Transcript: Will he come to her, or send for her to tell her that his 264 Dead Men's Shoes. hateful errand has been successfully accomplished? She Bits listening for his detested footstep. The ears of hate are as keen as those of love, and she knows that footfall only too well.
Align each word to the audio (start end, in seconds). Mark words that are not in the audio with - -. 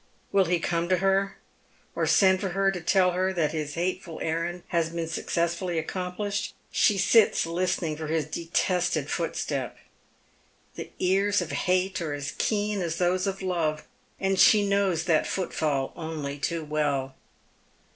Will 0.31 0.45
he 0.45 0.59
come 0.59 0.89
to 0.89 0.97
her, 0.97 1.37
or 1.95 2.07
send 2.07 2.41
for 2.41 2.49
her 2.57 2.71
to 2.71 2.81
tell 2.81 3.11
her 3.11 3.31
that 3.33 3.51
his 3.51 3.73
264 3.75 3.83
Dead 3.83 3.83
Men's 3.83 3.91
Shoes. 3.91 3.93
hateful 3.93 4.19
errand 4.23 4.63
has 4.69 4.89
been 4.89 5.07
successfully 5.07 5.77
accomplished? 5.77 6.55
She 6.71 6.97
Bits 7.13 7.45
listening 7.45 7.97
for 7.97 8.07
his 8.07 8.25
detested 8.25 9.11
footstep. 9.11 9.77
The 10.73 10.89
ears 10.97 11.39
of 11.39 11.51
hate 11.51 12.01
are 12.01 12.13
as 12.13 12.33
keen 12.39 12.81
as 12.81 12.97
those 12.97 13.27
of 13.27 13.43
love, 13.43 13.83
and 14.19 14.39
she 14.39 14.67
knows 14.67 15.03
that 15.03 15.27
footfall 15.27 15.93
only 15.95 16.39
too 16.39 16.63
well. 16.65 17.13